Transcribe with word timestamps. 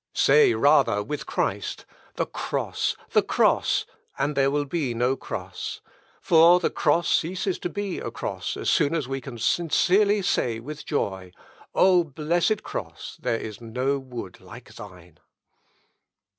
Say 0.15 0.55
rather 0.55 1.03
with 1.03 1.27
Christ, 1.27 1.85
The 2.15 2.25
cross, 2.25 2.95
the 3.11 3.21
cross; 3.21 3.85
and 4.17 4.33
there 4.35 4.49
will 4.49 4.65
be 4.65 4.95
no 4.95 5.15
cross. 5.15 5.79
For 6.19 6.59
the 6.59 6.71
cross 6.71 7.07
ceases 7.07 7.59
to 7.59 7.69
be 7.69 7.99
a 7.99 8.09
cross 8.09 8.57
as 8.57 8.67
soon 8.67 8.95
as 8.95 9.07
we 9.07 9.21
can 9.21 9.37
sincerely 9.37 10.23
say 10.23 10.59
with 10.59 10.87
joy, 10.87 11.33
O 11.75 12.03
blessed 12.03 12.63
cross, 12.63 13.19
there 13.21 13.37
is 13.37 13.61
no 13.61 13.99
wood 13.99 14.39
like 14.41 14.73
thine!" 14.73 15.19